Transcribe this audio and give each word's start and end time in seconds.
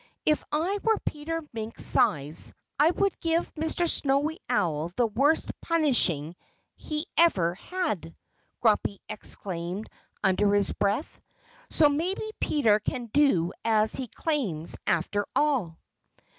"If 0.25 0.43
I 0.51 0.79
were 0.81 0.97
Peter 1.05 1.47
Mink's 1.53 1.85
size 1.85 2.55
I 2.79 2.89
would 2.89 3.19
give 3.19 3.53
Mr. 3.53 3.87
Snowy 3.87 4.39
Owl 4.49 4.89
the 4.95 5.05
worst 5.05 5.51
punishing 5.61 6.35
he 6.75 7.05
ever 7.19 7.53
had!" 7.53 8.15
Grumpy 8.61 8.99
exclaimed 9.09 9.91
under 10.23 10.55
his 10.55 10.73
breath. 10.73 11.21
"So 11.69 11.87
maybe 11.87 12.27
Peter 12.39 12.79
can 12.79 13.11
do 13.13 13.53
as 13.63 13.93
he 13.93 14.07
claims, 14.07 14.75
after 14.87 15.27
all." 15.35 15.77